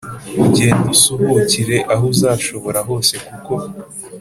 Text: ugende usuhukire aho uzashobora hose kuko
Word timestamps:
ugende 0.45 0.85
usuhukire 0.95 1.77
aho 1.93 2.03
uzashobora 2.13 2.79
hose 2.87 3.13
kuko 3.27 3.53